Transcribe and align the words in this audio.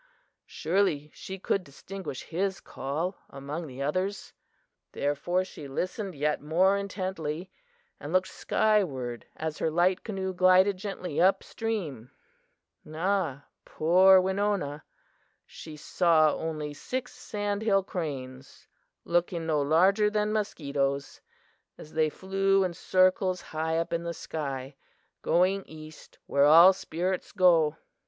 Surely 0.47 1.11
she 1.13 1.37
could 1.37 1.63
distinguish 1.63 2.23
his 2.23 2.59
call 2.59 3.19
among 3.29 3.67
the 3.67 3.83
others! 3.83 4.33
Therefore 4.93 5.45
she 5.45 5.67
listened 5.67 6.15
yet 6.15 6.41
more 6.41 6.75
intently, 6.75 7.51
and 7.99 8.11
looked 8.11 8.29
skyward 8.29 9.27
as 9.35 9.59
her 9.59 9.69
light 9.69 10.03
canoe 10.03 10.33
glided 10.33 10.77
gently 10.77 11.21
up 11.21 11.43
stream. 11.43 12.09
"Ah, 12.91 13.45
poor 13.63 14.19
Winona! 14.19 14.83
She 15.45 15.77
saw 15.77 16.33
only 16.33 16.73
six 16.73 17.13
sandhill 17.13 17.83
cranes, 17.83 18.67
looking 19.05 19.45
no 19.45 19.61
larger 19.61 20.09
than 20.09 20.33
mosquitoes, 20.33 21.21
as 21.77 21.93
they 21.93 22.09
flew 22.09 22.63
in 22.63 22.73
circles 22.73 23.39
high 23.39 23.77
up 23.77 23.93
in 23.93 24.01
the 24.01 24.15
sky, 24.15 24.73
going 25.21 25.63
east 25.67 26.17
where 26.25 26.45
all 26.45 26.73
spirits 26.73 27.31
go. 27.31 27.77